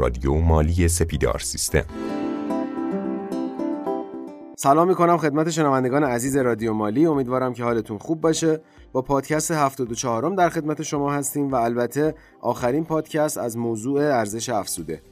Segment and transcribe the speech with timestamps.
[0.00, 1.84] رادیو مالی سپیدار سیستم.
[4.56, 7.06] سلام می‌کنم خدمت شنوندگان عزیز رادیو مالی.
[7.06, 8.60] امیدوارم که حالتون خوب باشه.
[8.92, 15.02] با پادکست 74 در خدمت شما هستیم و البته آخرین پادکست از موضوع ارزش افزوده.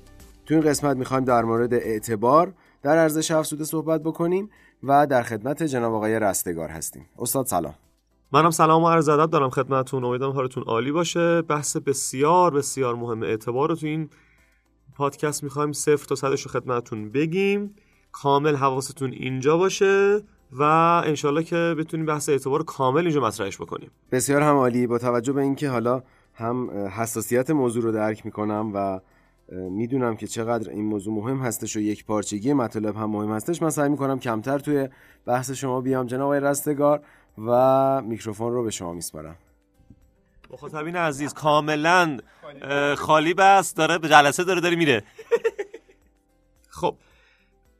[0.46, 2.52] تو این قسمت می‌خوایم در مورد اعتبار
[2.82, 4.50] در ارزش افزوده صحبت بکنیم
[4.82, 7.06] و در خدمت جناب آقای رستگار هستیم.
[7.18, 7.74] استاد سلام.
[8.32, 10.04] منم سلام و عرض ادب دارم خدمتتون.
[10.04, 11.42] امیدوارم حالتون عالی باشه.
[11.42, 14.08] بحث بسیار بسیار مهم اعتبار رو تو این
[14.98, 17.74] پادکست می‌خوایم صفر تا صدش رو خدمتتون بگیم.
[18.12, 20.62] کامل حواستون اینجا باشه و
[21.06, 23.90] انشالله که بتونیم بحث اعتبار کامل اینجا مطرحش بکنیم.
[24.12, 26.02] بسیار هم عالی با توجه به اینکه حالا
[26.34, 29.00] هم حساسیت موضوع رو درک می‌کنم و
[29.52, 33.70] می‌دونم که چقدر این موضوع مهم هستش و یک پارچگی مطالب هم مهم هستش من
[33.70, 34.88] سعی می‌کنم کمتر توی
[35.26, 36.06] بحث شما بیام.
[36.06, 37.00] جناب رستگار
[37.46, 39.36] و میکروفون رو به شما میسپارم.
[40.50, 42.18] مخاطبین عزیز کاملا
[42.96, 45.04] خالی بس داره به جلسه داره داره میره.
[46.80, 46.98] خب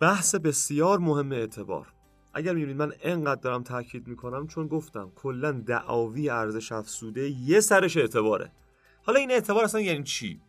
[0.00, 1.92] بحث بسیار مهم اعتبار.
[2.34, 7.96] اگر می‌بینید من انقدر دارم تاکید می‌کنم چون گفتم کلا دعاوی ارزش افزوده یه سرش
[7.96, 8.52] اعتباره.
[9.02, 10.40] حالا این اعتبار اصلا یعنی چی؟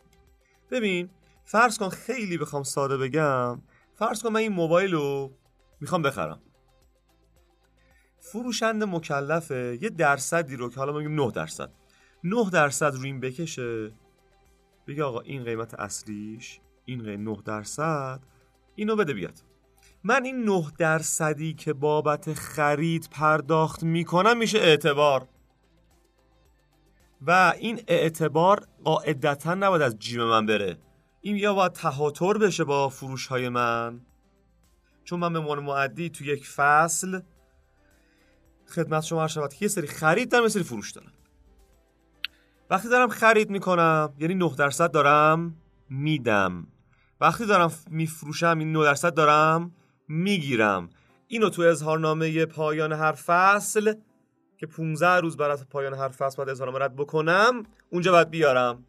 [0.72, 1.10] ببین
[1.46, 3.62] فرض کن خیلی بخوام ساده بگم
[3.96, 5.32] فرض کن من این موبایل رو
[5.82, 6.42] می‌خوام بخرم.
[8.20, 11.72] فروشنده مکلفه یه درصدی رو که حالا میگیم 9 درصد.
[12.24, 13.92] 9 درصد این بکشه.
[14.88, 18.20] بگه آقا این قیمت اصلیش این قیمت 9 درصد
[18.76, 19.44] اینو بده بیاد.
[20.04, 25.28] من این 9 درصدی که بابت خرید پرداخت می‌کنم میشه اعتبار.
[27.22, 30.78] و این اعتبار قاعدتا نباید از جیب من بره.
[31.22, 34.02] این یا باید تهاتر بشه با فروش های من.
[35.04, 37.20] چون من به عنوان معدی تو یک فصل
[38.68, 41.12] خدمت شما شود که یه سری خرید دارم یه سری فروش دارم.
[42.70, 45.56] وقتی دارم خرید می‌کنم یعنی 9 درصد دارم
[45.90, 46.68] میدم.
[47.22, 49.72] وقتی دارم میفروشم این 9 درصد دارم
[50.08, 50.90] می‌گیرم.
[51.28, 53.94] اینو تو اظهارنامه پایان هر فصل
[54.58, 58.86] که 15 روز برای پایان هر فصل باید اظهارنامه رد بکنم اونجا باید بیارم.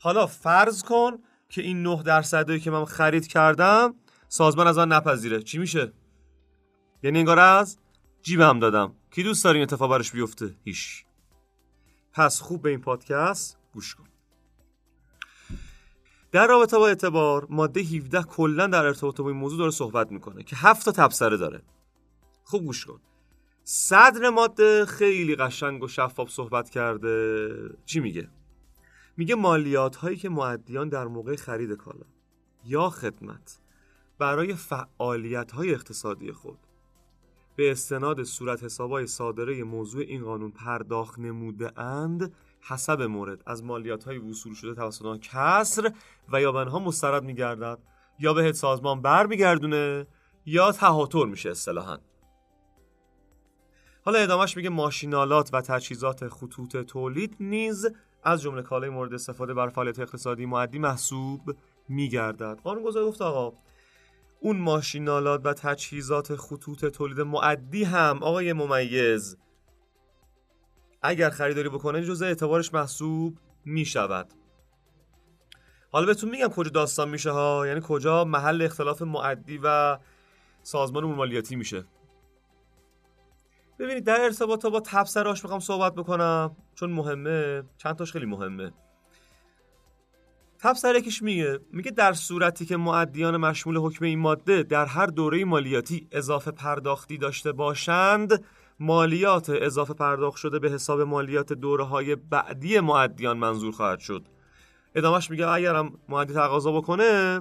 [0.00, 1.18] حالا فرض کن
[1.48, 3.94] که این 9 درصدی که من خرید کردم
[4.28, 5.42] سازمان از من نپذیره.
[5.42, 5.92] چی میشه؟
[7.02, 7.78] یعنی انگار از
[8.22, 8.94] جیبم دادم.
[9.10, 11.07] کی دوست داره این اتفاق براش بیفته؟ هیچ.
[12.12, 14.04] پس خوب به این پادکست گوش کن.
[16.32, 20.42] در رابطه با اعتبار ماده 17 کلا در ارتباط با این موضوع داره صحبت می‌کنه
[20.42, 21.62] که هفت تا تبصره داره.
[22.44, 23.00] خوب گوش کن.
[23.64, 27.48] صدر ماده خیلی قشنگ و شفاف صحبت کرده.
[27.84, 28.30] چی میگه؟
[29.16, 32.06] میگه مالیات هایی که معدیان در موقع خرید کالا
[32.64, 33.60] یا خدمت
[34.18, 36.58] برای فعالیت های اقتصادی خود
[37.58, 43.42] به استناد صورت حسابای صادره موضوع این قانون پرداخت نموده اند حسب مورد.
[43.46, 45.92] از مالیات های وصول شده توسط آن کسر
[46.32, 47.78] و یا بنها مسترد میگردد
[48.18, 50.06] یا بهت سازمان برمیگردونه
[50.46, 51.98] یا تهاتر میشه اصطلاحا.
[54.04, 57.86] حالا ادامهش میگه ماشینالات و تجهیزات خطوط تولید نیز
[58.22, 61.56] از جمله کالای مورد استفاده بر فعالیت اقتصادی معدی محسوب
[61.88, 62.60] میگردد.
[62.64, 63.56] قانونگذار گفت آقا
[64.40, 69.36] اون ماشینالات و تجهیزات خطوط تولید معدی هم آقای ممیز
[71.02, 74.32] اگر خریداری بکنه جزء اعتبارش محسوب می شود
[75.92, 79.98] حالا بهتون میگم کجا داستان میشه ها یعنی کجا محل اختلاف معدی و
[80.62, 81.84] سازمان مالیاتی میشه.
[83.78, 88.72] ببینید در ارتباط با تبصراش می‌خوام صحبت بکنم چون مهمه چند تاش خیلی مهمه.
[90.60, 91.58] تبصره یکیش میگه.
[91.72, 97.18] میگه در صورتی که معدیان مشمول حکم این ماده در هر دوره مالیاتی اضافه پرداختی
[97.18, 98.44] داشته باشند
[98.80, 104.22] مالیات اضافه پرداخت شده به حساب مالیات دوره های بعدی معدیان منظور خواهد شد.
[104.94, 107.40] ادامهش میگه اگرم معدی تقاضا بکنه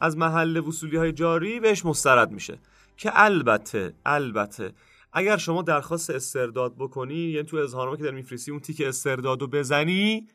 [0.00, 2.58] از محل وصولی های جاری بهش مسترد میشه.
[2.96, 4.72] که البته البته
[5.12, 10.26] اگر شما درخواست استرداد بکنی یعنی تو اظهارنامه که در میفرستی اون تیک استردادو بزنی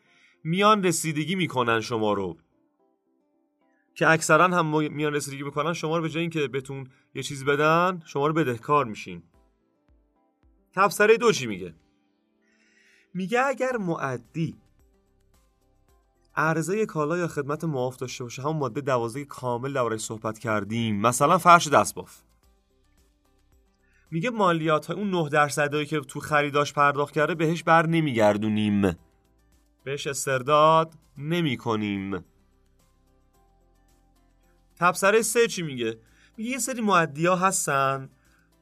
[0.44, 2.38] میان رسیدگی می‌کنن شما رو.
[3.96, 8.02] که اکثرا هم میان رسیدگی می‌کنن شما رو به جای اینکه بهتون یه چیزی بدن
[8.06, 9.24] شما رو بدهکار میشین.
[10.76, 11.76] تبصره دو چی میگه؟
[13.14, 14.58] میگه اگر معدی
[16.36, 21.38] عرضه کالا یا خدمت معاف داشته باشه همون ماده دوازده کامل دربارش صحبت کردیم مثلا
[21.38, 22.22] فرش دستباف.
[24.12, 28.96] میگه مالیات های اون 9 درصدی که تو خریداش پرداخت کرده بهش بر نمیگردونیم.
[29.84, 32.26] بهش استرداد نمی کنیم.
[34.80, 35.98] تبصره سه چی میگه؟
[36.38, 38.10] میگه یه سری معدی ها هستن.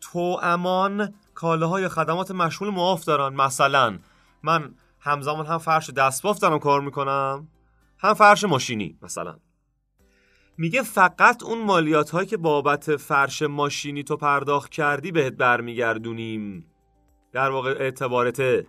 [0.01, 3.35] تو امان کالاهای خدمات مشمول معاف دارن.
[3.35, 3.99] مثلا
[4.43, 7.47] من همزمان هم فرش دستباف دارم کار می‌کنم.
[7.99, 9.39] هم فرش ماشینی مثلا.
[10.57, 16.65] میگه فقط اون مالیات هایی که بابت فرش ماشینی تو پرداخت کردی بهت برمیگردونیم.
[17.31, 18.65] در واقع اعتبارته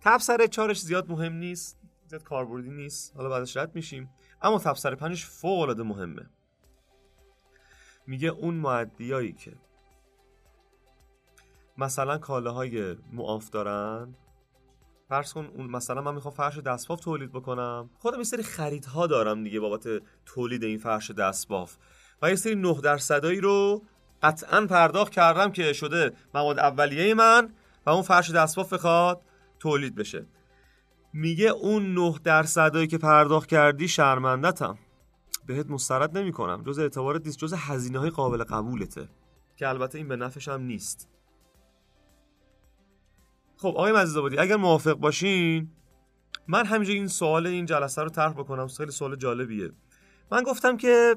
[0.00, 4.10] تبصره چارش زیاد مهم نیست زیاد کاربردی نیست حالا بعدش رد میشیم.
[4.42, 6.30] اما تبصره پنجش فوق العاده مهمه.
[8.06, 9.52] میگه اون معدیایی که
[11.78, 14.14] مثلا کالاهای معاف دارن
[15.08, 17.90] فرض کن اون مثلا من می‌خوام فرش دستباف تولید بکنم.
[17.98, 21.76] خودم یه سری خریدها دارم دیگه بابت تولید این فرش دستباف.
[22.22, 23.82] و یه سری 9 درصدایی رو
[24.22, 27.52] قطعا پرداخت کردم که شده مواد اولیه من
[27.86, 29.22] و اون فرش دستباف بخواد
[29.60, 30.26] تولید بشه.
[31.12, 34.78] میگه اون 9 درصدایی که پرداخت کردی شرمندتم.
[35.46, 39.08] بهت مسترد نمی کنم جز اعتبارت نیست جز هزینه های قابل قبولته
[39.56, 41.08] که البته این به نفعش هم نیست.
[43.56, 45.70] خب آقای مزیزآبادی اگر موافق باشین
[46.48, 48.68] من همینجا این سوال این جلسه رو طرح بکنم.
[48.68, 49.70] خیلی سوال جالبیه.
[50.32, 51.16] من گفتم که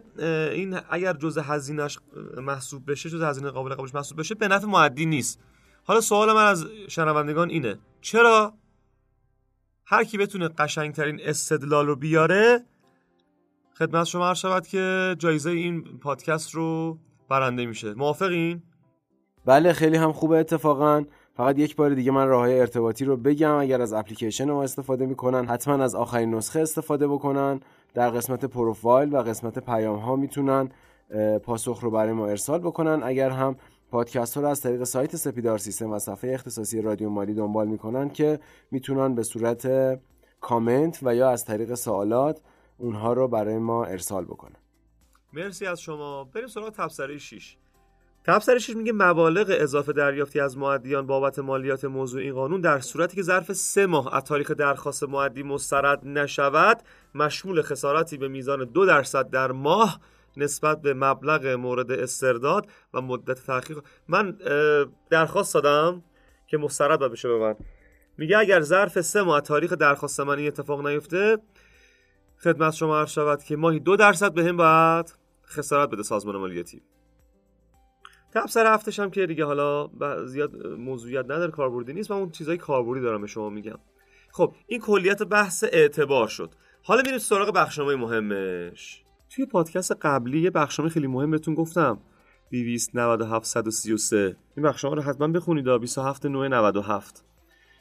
[0.54, 2.00] این اگر جزء هزینهش
[2.38, 5.40] محسوب بشه جزء هزینه قابل قبولش محسوب بشه به نفع معدی نیست.
[5.84, 7.80] حالا سوال من از شنوندگان اینه.
[8.02, 8.54] چرا
[9.86, 12.64] هر کی بتونه قشنگترین استدلال رو بیاره
[13.80, 16.98] خدمت شما عرض شود که جایزه این پادکست رو
[17.30, 17.94] برنده میشه.
[17.94, 18.64] موافقین؟
[19.46, 21.04] بله خیلی هم خوبه اتفاقا.
[21.36, 23.56] فقط یک بار دیگه من راه ارتباطی رو بگم.
[23.56, 27.60] اگر از اپلیکیشن ما استفاده می‌کنن حتما از آخرین نسخه استفاده بکنن.
[27.94, 30.70] در قسمت پروفایل و قسمت پیام ها می‌تونن
[31.44, 33.04] پاسخ رو برای ما ارسال بکنن.
[33.04, 33.56] اگر هم
[33.94, 38.10] پادکست ها رو از طریق سایت سپیدار سیستم و صفحه اختصاصی رادیو مالی دنبال می‌کنن
[38.10, 38.40] که
[38.72, 39.68] می‌تونن به صورت
[40.42, 42.42] کامنت و یا از طریق سوالات
[42.78, 44.56] اونها رو برای ما ارسال بکنن.
[45.34, 46.24] مرسی از شما.
[46.24, 47.58] بریم سراغ تبصره 6
[48.24, 53.16] تبصره 6 میگه مبالغ اضافه دریافتی از معدیان بابت مالیات موضوع این قانون در صورتی
[53.16, 56.84] که ظرف سه ماه از تاریخ درخواست معدی مسترد نشود
[57.16, 60.00] مشمول خساراتی به میزان دو درصد در ماه
[60.38, 63.80] نسبت به مبلغ مورد استرداد و مدت تحقیق.
[64.08, 64.38] من
[65.10, 66.04] درخواست دادم
[66.48, 67.56] که مسترد بشه به من.
[68.18, 71.38] میگه اگر ظرف سه ماه تاریخ درخواست من این اتفاق نیفته
[72.44, 75.16] خدمت شما عرض شود که ماهی دو درصد به هم باید
[75.46, 76.82] خسارت بده سازمان مالیاتی
[78.34, 79.90] تبصره هفتش هم که دیگه حالا
[80.26, 83.80] زیاد موضوعیت نداره کاربردی نیست و اون چیزای کاربردی دارم به شما میگم.
[84.32, 86.52] خب این کلیت بحث اعتبار شد.
[86.84, 89.03] حالا میریم سراغ بخشنامه مهمش.
[89.36, 91.98] توی پادکست قبلی یه بخشنامه خیلی مهم بهتون گفتم.
[92.52, 97.26] 29733 این بخشنامه رو حتما بخونید 27 97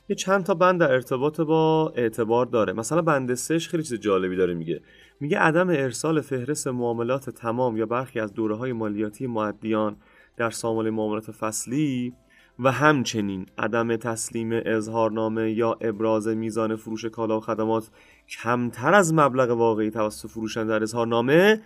[0.09, 2.73] یه چند تا بند در ارتباط با اعتبار داره.
[2.73, 4.81] مثلا بند سش خیلی چیز جالبی داره میگه.
[5.21, 9.97] میگه عدم ارسال فهرست معاملات تمام یا برخی از دوره های مالیاتی معدیان
[10.37, 12.15] در سامانه معاملات فصلی
[12.63, 17.91] و همچنین عدم تسلیم اظهارنامه یا ابراز میزان فروش کالا و خدمات
[18.29, 21.61] کمتر از مبلغ واقعی توسط فروشنده در اظهارنامه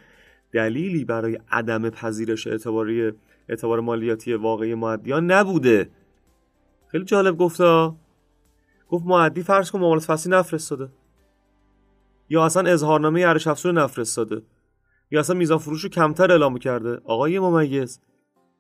[0.53, 3.13] دلیلی برای عدم پذیرش اعتباری
[3.49, 5.91] اعتبار مالیاتی واقعی معدیان نبوده.
[6.89, 7.97] خیلی جالب گفتا
[8.89, 10.89] گفت معدی فرض کن معاملات فصلی نفرستاده.
[12.29, 14.43] یا اصلا اظهارنامه ارش افزون نفرستاده.
[15.11, 17.01] یا اصلا میزان فروش رو کمتر اعلام کرده.
[17.05, 18.01] آقای ممیز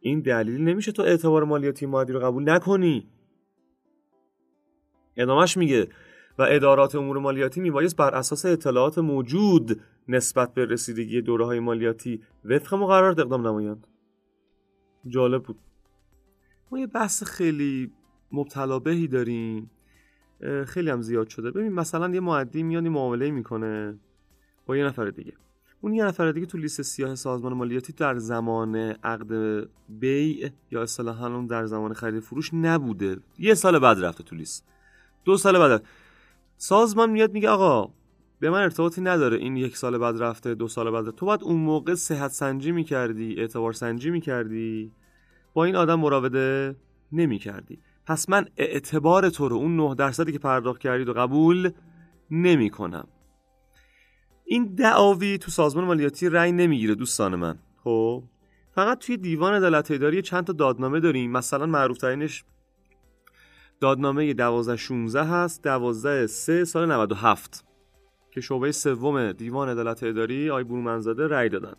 [0.06, 3.08] این دلیل نمیشه تو اعتبار مالیاتی معدی رو قبول نکنی.
[5.16, 5.88] ادامش میگه
[6.38, 12.22] و ادارات امور مالیاتی میبایست بر اساس اطلاعات موجود نسبت به رسیدگی دوره های مالیاتی
[12.44, 13.86] وفق مقررات اقدام نمایند.
[15.08, 15.58] جالب بود.
[16.70, 17.92] ما یه بحث خیلی
[18.32, 19.70] مبتلا بهی داریم.
[20.66, 21.50] خیلی هم زیاد شده.
[21.50, 23.98] ببین مثلا یه معدی میاد معامله می‌کنه
[24.66, 25.32] با یه نفر دیگه.
[25.86, 31.26] اون یه نفر دیگه تو لیست سیاه سازمان مالیاتی در زمان عقد بیع یا اصطلاحا
[31.26, 33.16] اون در زمان خرید فروش نبوده.
[33.38, 34.68] یه سال بعد رفته تو لیست.
[35.24, 35.84] دو سال بعد.
[36.56, 37.92] سازمان میاد میگه آقا
[38.40, 39.36] به من ارتباطی نداره.
[39.36, 41.10] این یک سال بعد رفته دو سال بعد.
[41.10, 44.92] تو باید اون موقع صحت سنجی می‌کردی اعتبار سنجی می‌کردی.
[45.54, 46.76] با این آدم مراوده
[47.12, 47.78] نمی‌کردی.
[48.06, 51.70] پس من اعتبار تو رو اون 9 درصدی که پرداخت کردید و قبول
[52.30, 53.08] نمی کنم
[54.48, 57.58] این دعاوی تو سازمان مالیاتی رأی نمی‌گیره دوستان من.
[57.84, 58.22] خب؟
[58.74, 61.30] فقط توی دیوان عدالت اداری چند تا دادنامه داریم.
[61.32, 62.44] مثلا معروف ترینش
[63.80, 67.64] دادنامه 1216 هست 12 3 سال 97
[68.30, 71.74] که شعبه سوم دیوان عدالت اداری آی برومنزاده رأی دادن.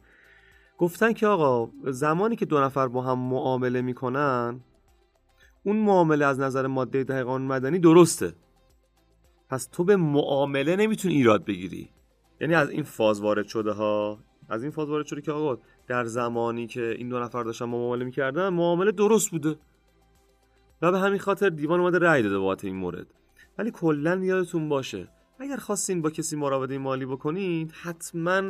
[0.78, 4.62] گفتن که آقا زمانی که دو نفر با هم معامله می‌کنن
[5.64, 8.34] اون معامله از نظر ماده ده قانون مدنی درسته.
[9.50, 11.90] پس تو به معامله نمی‌تونی ایراد بگیری.
[12.42, 16.06] یعنی از این فاز وارد شده ها از این فاز وارد شده که آقا در
[16.06, 19.56] زمانی که این دو نفر داشتن معامله می‌کردن معامله درست بوده.
[20.82, 23.08] و به همین خاطر دیوان اومده رأی داده بابت این مورد.
[23.58, 25.08] ولی کلا یادتون باشه
[25.40, 28.42] اگر خواستین با کسی مراوده مالی بکنید حتما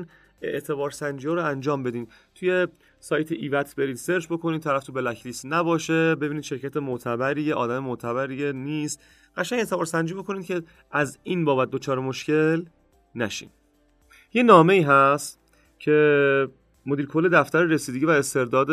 [0.42, 2.08] اعتبار سنجی رو انجام بدین.
[2.36, 2.68] توی
[3.00, 8.52] سایت ایوت برید سرچ بکنید طرف تو بلک لیست نباشه ببینید شرکت معتبریه آدم معتبریه
[8.52, 9.02] نیست.
[9.38, 12.66] قشنگ اعتبار سنجی بکنید که از این بابت دچار مشکل
[13.16, 13.50] نشین.
[14.38, 15.40] یه نامه ای هست
[15.80, 16.48] که
[16.86, 18.70] مدیر کل دفتر رسیدگی و استرداد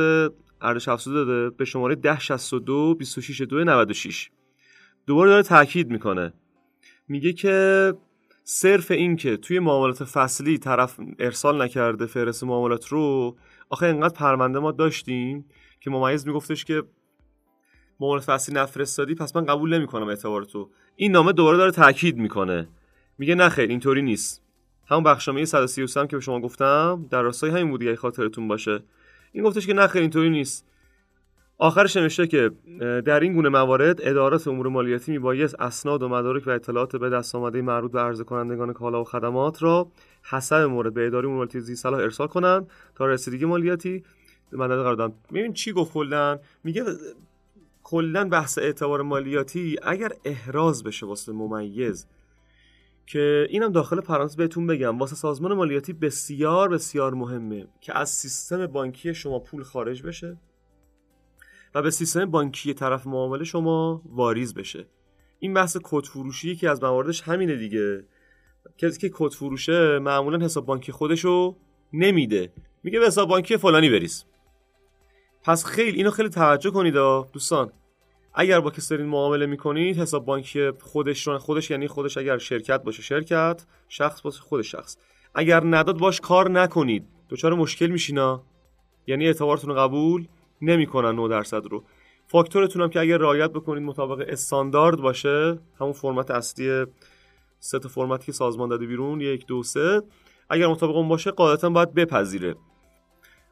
[0.61, 4.31] ارزش افزوده داده به شماره 1062 26 96
[5.07, 6.33] دوباره داره تاکید می‌کنه.
[7.09, 7.95] میگه که
[8.45, 13.37] صرف این که توی معاملات فصلی طرف ارسال نکرده فهرست معاملات رو
[13.71, 15.45] آخه انقدر پرونده ما داشتیم
[15.81, 16.83] که ممیز میگفتش که
[18.01, 20.71] معاملات فصلی نفرستادی پس من قبول نمی‌کنم اعتبار تو.
[20.97, 22.69] این نامه دوباره داره تاکید می‌کنه.
[23.19, 24.44] میگه نه خیر اینطوری نیست.
[24.87, 28.83] همون بخشنامه 133 که به شما گفتم در راستای همین بود خاطرتون باشه.
[29.33, 30.67] این گفتش که نه خیر اینطوری نیست.
[31.59, 32.51] آخرش نوشته که
[33.05, 37.35] در این گونه موارد ادارات امور مالیاتی میبایست اسناد و مدارک و اطلاعات به دست
[37.35, 39.89] آمده مربوط به عرضه کنندگان کالا و خدمات را
[40.23, 44.03] حسب مورد به اداره امور مالیاتی صلاح ارسال کنند تا رسیدگی مالیاتی.
[44.53, 45.97] مدد قرار دادن ببین چی گفت
[46.65, 46.85] میگه
[47.83, 52.07] کلا بحث اعتبار مالیاتی اگر احراز بشه واسه ممیز
[53.07, 54.99] که اینم داخل پرانتز بهتون بگم.
[54.99, 60.37] واسه سازمان مالیاتی بسیار بسیار مهمه که از سیستم بانکی شما پول خارج بشه
[61.75, 64.87] و به سیستم بانکی طرف معامله شما واریز بشه.
[65.39, 68.05] این بحث کد فروشی که از مواردش همینه دیگه.
[68.79, 71.57] کسی که کد فروشه معمولا حساب بانکی خودشو
[71.93, 72.53] نمیده.
[72.83, 74.25] میگه به حساب بانکی فلانی بریز.
[75.43, 76.95] پس خیلی اینو خیلی توجه کنید
[77.33, 77.73] دوستان.
[78.35, 82.83] اگر با کسی دارین معامله می‌کنید حساب بانکی خودش رو خودش یعنی خودش اگر شرکت
[82.83, 84.97] باشه شرکت شخص باشه خود شخص.
[85.35, 87.07] اگر نداد باش کار نکنید.
[87.31, 88.43] دچار مشکل میشینا
[89.07, 90.27] یعنی اعتبارتون رو قبول
[90.63, 91.85] نمی‌کنن 9 درصد رو.
[92.27, 96.87] فاکتورتون هم که اگر رعایت بکنید مطابق استاندارد باشه همون فرمت اصلی
[97.59, 100.03] سه تا فرمتی که سازمان داده بیرون یک دو سه.
[100.51, 102.55] اگر مطابق اون باشه قاعدتا باید بپذیره.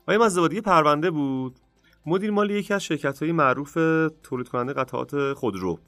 [0.08, 1.56] و این پرونده بود.
[2.06, 3.74] مدیر مالی یکی از شرکت های معروف
[4.22, 5.78] تولید کننده قطعات خودرو.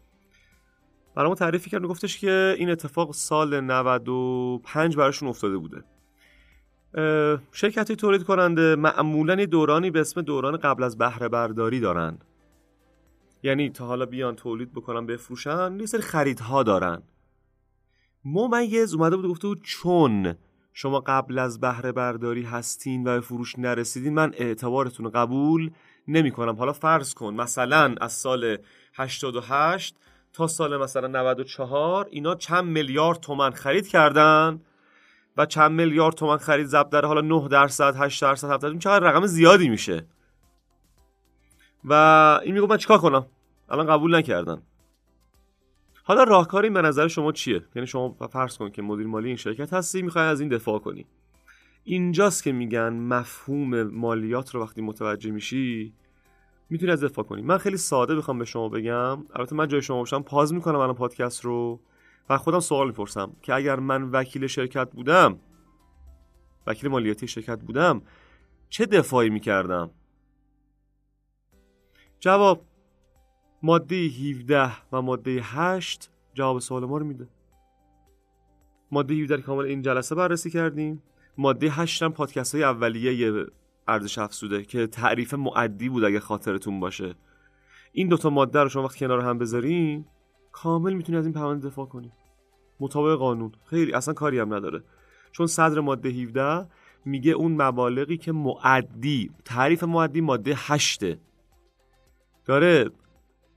[1.15, 5.85] برای تعریفی کرد گفتش که این اتفاق سال 95 براشون افتاده بوده.
[7.53, 12.19] شرکت تولید کننده معمولا دورانی به اسم دوران قبل از بهره برداری دارن.
[13.43, 17.03] یعنی تا حالا بیان تولید بکنن بفروشن یه سری خریدها دارن.
[18.25, 20.35] ممیز اومده بود گفته بود چون
[20.77, 25.71] شما قبل از بهره برداری هستین و فروش نرسیدین من اعتبارتون قبول
[26.09, 28.59] نمی کنم حالا فرض کن مثلا از سال
[28.95, 29.97] 88
[30.33, 34.61] تا سال مثلا 94 اینا چند میلیارد تومن خرید کردن
[35.37, 39.05] و چند میلیارد تومن خرید ضبط داره حالا 9 درصد 8 درصد 7 درصد چقدر
[39.05, 40.07] رقم زیادی میشه؟
[41.85, 41.93] و
[42.45, 43.27] این میگه من چیکار کنم؟
[43.69, 44.63] الان قبول نکردن.
[46.07, 49.37] حالا راهکار این به نظر شما چیه؟ یعنی شما فرض کن که مدیر مالی این
[49.37, 51.07] شرکت هستی می‌خوای از این دفاع کنی.
[51.85, 55.95] اینجاست که میگن مفهوم مالیات رو وقتی متوجه میشی
[56.71, 57.43] می‌تونی از دفاع کنی.
[57.43, 59.25] من خیلی ساده بخوام به شما بگم.
[59.35, 61.81] البته من جای شما باشم پاز می‌کنم الان پادکست رو
[62.31, 65.41] و خودم سوال می‌پرسم که اگر من وکیل شرکت بودم
[66.67, 68.03] وکیل مالیاتی شرکت بودم
[68.69, 69.91] چه دفاعی می‌کردم؟
[72.21, 72.67] جواب
[73.65, 77.29] ماده 17 و ماده 8 جواب سوال ما رو میده.
[78.91, 81.03] ماده 17 کامل این جلسه بررسی کردیم.
[81.39, 83.47] ماده 8 هم پادکست های اولیه
[83.89, 87.15] ارزش افزوده که تعریف معدی بود اگه خاطرتون باشه.
[87.93, 90.05] این دوتا ماده رو شما وقتی کنار هم بذارین
[90.53, 92.13] کامل می‌تونی از این پرونده دفاع کنی
[92.81, 93.53] مطابق قانون.
[93.65, 94.83] خیلی اصلا کاری هم نداره.
[95.33, 96.67] چون صدر ماده 17
[97.05, 101.05] میگه اون مبالغی که معدی تعریف معدی ماده 8
[102.45, 102.91] داره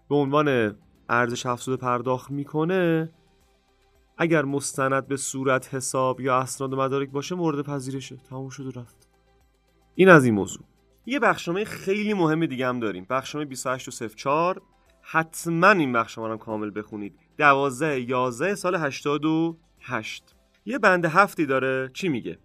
[0.10, 0.78] به عنوان
[1.10, 3.12] ارزش افزوده پرداخت می‌کنه
[4.18, 8.18] اگر مستند به صورت حساب یا اسناد مدارک باشه مورد پذیرشه.
[8.30, 9.08] تموم شد و رفت.
[9.96, 10.64] این از این موضوع.
[11.06, 13.06] یه بخشنامه خیلی مهم دیگه هم داریم.
[13.10, 14.62] بخشنامه 28 و 04
[15.02, 17.16] حتما این بخشنامه رو کامل بخونید.
[17.38, 20.36] 12 11 سال 88
[20.66, 21.90] یه بند هفتی داره.
[21.94, 22.40] چی میگه؟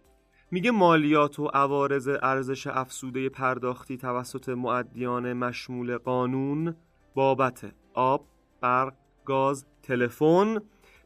[0.51, 6.77] میگه مالیات و عوارض ارزش افسوده پرداختی توسط معدیان مشمول قانون
[7.15, 8.27] بابت آب،
[8.61, 10.59] برق، گاز، تلفن.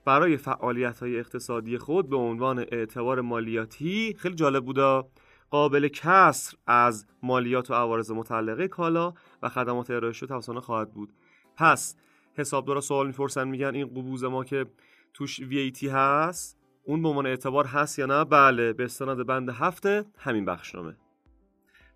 [0.04, 5.08] برای فعالیت های اقتصادی خود به عنوان اعتبار مالیاتی خیلی جالب بودا.
[5.50, 11.12] قابل کسر از مالیات و عوارض متعلقه کالا و خدمات ارائه شده توسط خواهد بود.
[11.56, 11.96] پس
[12.34, 14.66] حسابدارا سوال می‌پرسن میگن این قبوز ما که
[15.14, 20.04] توش VAT هست اون به عنوان اعتبار هست یا نه؟ بله به استناد بند هفته
[20.18, 20.96] همین بخشنامه.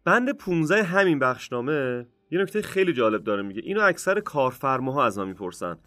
[0.05, 5.25] بند 15 همین بخشنامه یه نکته خیلی جالب داره میگه اینو اکثر کارفرماها از ما
[5.25, 5.79] می‌پرسن.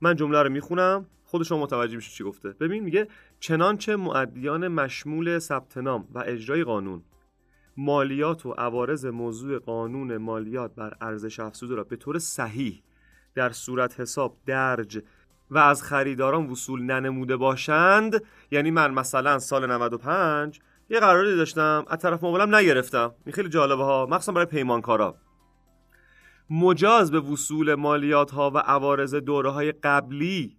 [0.00, 2.48] من جمله رو می‌خونم خود شما متوجه میشه چی گفته.
[2.48, 3.08] ببین میگه
[3.40, 7.02] چنانچه معدیان مشمول ثبت نام و اجرای قانون
[7.76, 12.82] مالیات و عوارض موضوع قانون مالیات بر ارزش افزوده را به طور صحیح
[13.34, 15.02] در صورت حساب درج
[15.50, 20.60] و از خریداران وصول ننموده باشند یعنی من مثلا سال 95
[20.90, 23.14] یه قراردادی داشتم از طرف معاملم نگرفتم.
[23.26, 24.06] این خیلی جالبه ها.
[24.10, 25.16] مخصوصا برای پیمانکارا.
[26.54, 30.56] مجاز به وصول مالیات ها و عوارض دوره های قبلی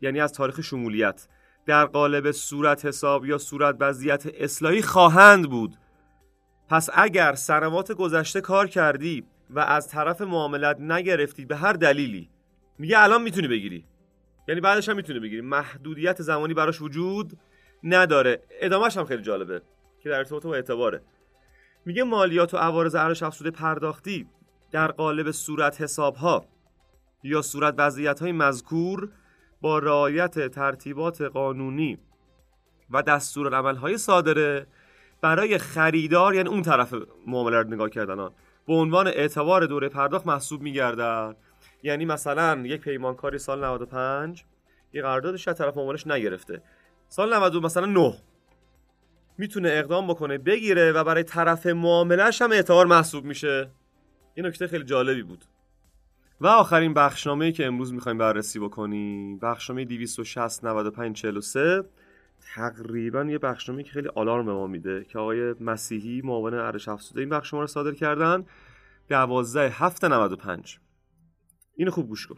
[0.00, 1.28] یعنی از تاریخ شمولیت
[1.66, 5.76] در قالب صورت حساب یا صورت وضعیت اصلاحی خواهند بود.
[6.68, 12.30] پس اگر سنوات گذشته کار کردی و از طرف معاملت نگرفتی به هر دلیلی
[12.78, 13.84] میگه الان می‌تونی بگیری.
[14.48, 15.40] یعنی بعدش هم می‌تونی بگیری.
[15.40, 17.32] محدودیت زمانی براش وجود
[17.82, 18.42] نداره.
[18.60, 19.62] ادامهش هم خیلی جالبه
[20.02, 21.02] که در ارتباط با اعتباره.
[21.84, 24.26] میگه مالیات و عوارض ارزش افزوده پرداختی
[24.70, 26.44] در قالب صورت حساب ها
[27.22, 29.08] یا صورت وضعیت های مذکور
[29.60, 31.98] با رعایت ترتیبات قانونی
[32.90, 34.66] و دستور عمل های صادره
[35.20, 36.94] برای خریدار یعنی اون طرف
[37.26, 38.28] معامله رو نگاه کردن
[38.66, 41.34] به عنوان اعتبار دوره پرداخت محسوب میگردن.
[41.82, 44.44] یعنی مثلا یک پیمانکاری سال 95
[44.92, 46.62] یه قراردادش از طرف معاملش نگرفته.
[47.08, 48.14] سال 92 مثلا 9
[49.38, 53.70] می‌تونه اقدام بکنه بگیره و برای طرف معاملش هم اعتبار محسوب میشه.
[54.38, 55.44] این نکته خیلی جالبی بود.
[56.40, 61.84] و آخرین بخشنامه که امروز می‌خوایم بررسی بکنیم بخشنامه 260 95 43
[62.54, 67.20] تقریبا یه بخشنامه که خیلی آلارم به ما میده که آقای مسیحی معاون ارش افزوده
[67.20, 68.46] این بخش رو صادر کردن.
[69.08, 70.78] 12 7 95
[71.76, 72.36] اینو خوب گوش کن.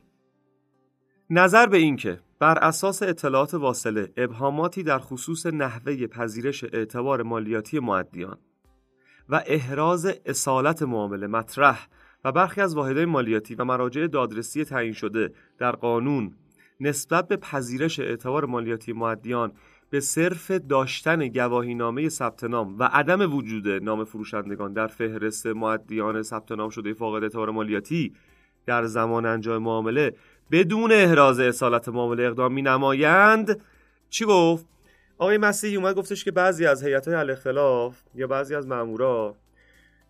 [1.30, 8.38] نظر به اینکه بر اساس اطلاعات واصله ابهاماتی در خصوص نحوه پذیرش اعتبار مالیاتی معدیان
[9.30, 11.88] و احراز اصالت معامله مطرح
[12.24, 16.34] و برخی از واحدهای مالیاتی و مراجع دادرسی تعیین شده در قانون
[16.80, 19.52] نسبت به پذیرش اعتبار مالیاتی معدیان
[19.90, 26.52] به صرف داشتن گواهینامه ثبت نام و عدم وجود نام فروشندگان در فهرست معدیان ثبت
[26.52, 28.12] نام شده فاقد اعتبار مالیاتی
[28.66, 30.14] در زمان انجام معامله
[30.50, 33.60] بدون احراز اصالت معامله اقدام می نمایند
[34.10, 34.66] چی گفت؟
[35.20, 39.36] آقای مسیحی اومد گفتش که بعضی از هیئت های الاختلاف یا بعضی از مامورا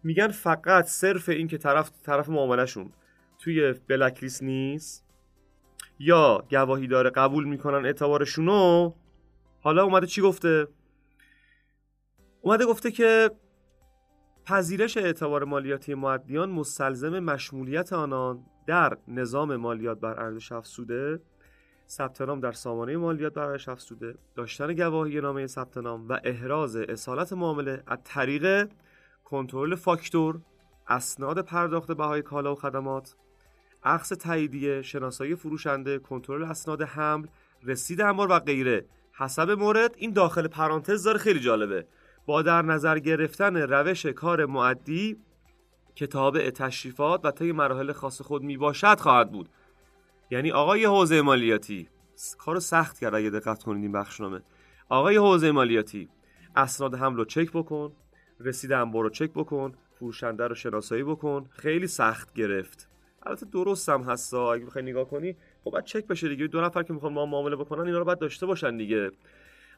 [0.03, 2.93] میگن فقط صرف این که طرف طرف معاملهشون
[3.39, 5.05] توی بلک لیست نیست
[5.99, 8.93] یا گواهی داره قبول می‌کنن اعتبارشونو
[9.61, 10.67] حالا اومده چی گفته؟
[12.41, 13.31] اومده گفته که
[14.45, 21.21] پذیرش اعتبار مالیاتی معدیان مستلزم مشمولیت آنان در نظام مالیات بر ارزش افزوده
[21.91, 24.15] ثبت نام در سامانه مالیات بر ارزش افزوده.
[24.35, 28.71] داشتن گواهی نامه ثبت نام و احراز اصالت معامله از طریق
[29.25, 30.41] کنترل فاکتور
[30.89, 33.15] اسناد پرداخت بهای کالا و خدمات
[33.85, 37.27] عکس تاییدیه شناسایی فروشنده کنترل اسناد حمل
[37.65, 38.85] رسید انبار و غیره.
[39.13, 41.87] حسب مورد این داخل پرانتز داره خیلی جالبه.
[42.27, 45.17] با در نظر گرفتن روش کار معدی
[45.95, 49.49] که تابع تشریفات و طی مراحل خاص خود می باشد خواهد بود.
[50.31, 51.89] یعنی آقای حوزه مالیاتی.
[52.39, 54.41] کارو سخت کرد اگه دقت کنید این بخشنامه.
[54.89, 56.09] آقای حوزه مالیاتی
[56.57, 57.93] اسناد حمل رو چک بکن
[58.41, 61.47] رسید انبار رو چک بکن فروشنده رو شناسایی بکن.
[61.51, 62.89] خیلی سخت گرفت.
[63.23, 66.47] البته درست هم هستا اگه بخوای نگاه کنی خب باید چک بشه دیگه.
[66.47, 69.11] دو نفر که می‌خوان ما معامله بکنن اینا رو باید داشته باشن دیگه.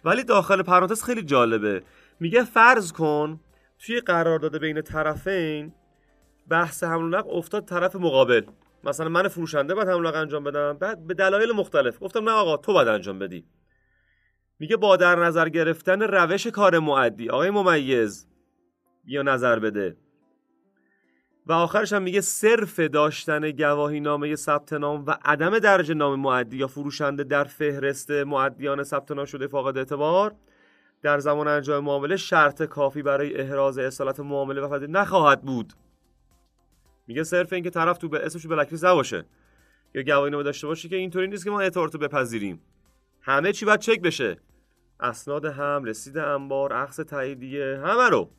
[0.04, 1.82] ولی داخل پرانتز خیلی جالبه.
[2.20, 3.40] میگه فرض کن
[3.78, 5.72] توی قرارداد بین طرفین
[6.48, 8.42] بحث حمل و نقل افتاد طرف مقابل.
[8.84, 12.02] مثلا من فروشنده باید حمل انجام بدم؟ بعد به دلایل مختلف.
[12.02, 13.44] گفتم نه آقا تو باید انجام بدی.
[14.58, 18.26] میگه با در نظر گرفتن روش کار معدی آقای ممیز
[19.04, 19.96] بیا نظر بده.
[21.46, 26.56] و آخرش هم میگه صرف داشتن گواهی نامه ثبت نام و عدم درج نام معدی
[26.56, 30.34] یا فروشنده در فهرست معدیان ثبت نام شده فاقد اعتبار
[31.02, 35.72] در زمان انجام معامله شرط کافی برای احراز اصالت معامله و نخواهد بود.
[37.06, 39.24] میگه صرف اینکه طرف تو به اسمش بلکلیست نباشه.
[39.94, 42.60] یا گواهی نامه داشته باشه که اینطوری نیست که ما اعتبارتو بپذیریم.
[43.20, 44.36] همه چی باید چک بشه.
[45.00, 48.30] اسناد هم رسید انبار عکس تاییدیه همه رو.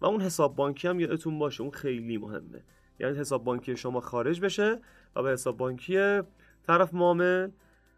[0.00, 2.64] و اون حساب بانکی هم یادتون باشه اون خیلی مهمه.
[3.00, 4.80] یعنی حساب بانکی شما خارج بشه
[5.16, 6.20] و به حساب بانکی
[6.66, 7.50] طرف معامل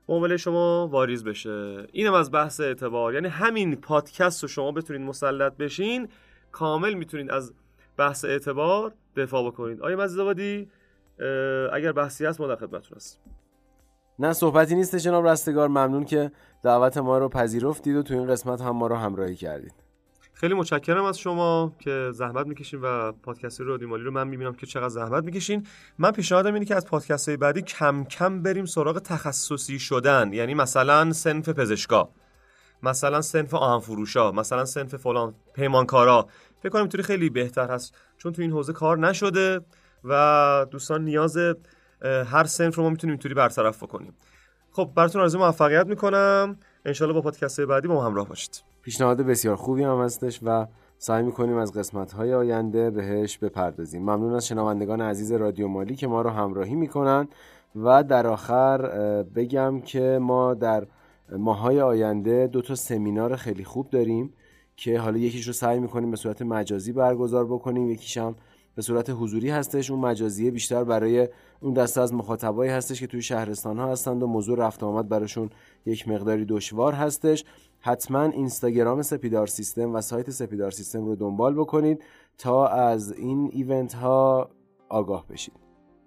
[0.09, 1.87] معامله شما واریز بشه.
[1.93, 3.15] اینم از بحث اعتبار.
[3.15, 6.09] یعنی همین پادکست رو شما بتونید مسلط بشین.
[6.53, 7.55] کامل می‌تونید از
[7.97, 9.83] بحث اعتبار دفاع بکنید.
[9.83, 10.69] آیا مزید
[11.73, 13.21] اگر بحثی هست ما در خدمتتون هست
[14.19, 15.69] نه صحبتی نیست جناب رستگار.
[15.69, 16.31] ممنون که
[16.63, 19.75] دعوت ما رو پذیرفتید و تو این قسمت هم ما رو همراهی کردید.
[20.33, 24.67] خیلی متشکرم از شما که زحمت می‌کشین و پادکست رادیو مالی رو من می‌بینم که
[24.67, 25.67] چقدر زحمت می‌کشین.
[25.99, 30.33] من پیشنهادم اینه که از پادکست های بعدی کم کم بریم سراغ تخصصی شدن.
[30.33, 32.09] یعنی مثلا سنف پزشکا
[32.83, 36.27] مثلا سنف آهن فروشا مثلا سنف فلان پیمانکارا.
[36.65, 39.61] فکر کنم اینطوری خیلی بهتر هست چون تو این حوزه کار نشده
[40.05, 41.37] و دوستان نیاز
[42.03, 44.15] هر سنف رو ما می‌تونیم اینطوری برطرف بکنیم.
[44.71, 46.57] خب براتون آرزو موفقیت می‌کنم.
[46.85, 48.63] انشالله با پادکست بعدی با ما همراه باشید.
[48.83, 50.67] پیشنهاد بسیار خوبی هم هستش و
[50.99, 54.03] سعی می‌کنیم از قسمت های آینده بهش بپردازیم.
[54.03, 57.29] ممنون از شنوندگان عزیز رادیو مالی که ما رو همراهی می‌کنن.
[57.77, 58.79] و در آخر
[59.23, 60.87] بگم که ما در
[61.39, 64.33] ماهای آینده دو تا سمینار خیلی خوب داریم.
[64.77, 68.35] که حالا یکیش رو سعی می‌کنیم به صورت مجازی برگزار بکنیم یکیش هم
[68.75, 69.91] به صورت حضوری هستش.
[69.91, 71.29] اون مجازیه بیشتر برای
[71.61, 75.51] اون دسته از مخاطبایی هستش که توی شهرستان ها هستند و موضوع رفت آمد براشون
[75.87, 77.45] یک مقداری دشوار هستش.
[77.81, 82.03] حتما اینستاگرام سپیدار سیستم و سایت سپیدار سیستم رو دنبال بکنید
[82.39, 84.51] تا از این ایونت ها
[84.89, 85.55] آگاه بشید.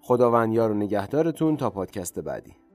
[0.00, 2.67] خداوند یار و نگهدارتون تا پادکست بعدی.